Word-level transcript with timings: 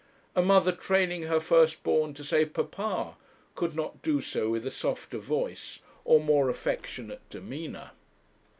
A 0.35 0.41
mother 0.41 0.71
training 0.71 1.21
her 1.27 1.39
first 1.39 1.83
born 1.83 2.15
to 2.15 2.23
say 2.23 2.43
'papa,' 2.43 3.17
could 3.53 3.75
not 3.75 4.01
do 4.01 4.19
so 4.19 4.49
with 4.49 4.65
a 4.65 4.71
softer 4.71 5.19
voice, 5.19 5.79
or 6.05 6.19
more 6.19 6.49
affectionate 6.49 7.21
demeanour. 7.29 7.91